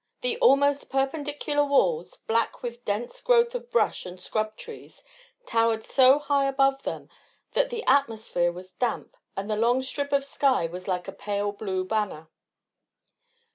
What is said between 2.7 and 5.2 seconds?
a dense growth of brush and scrub trees,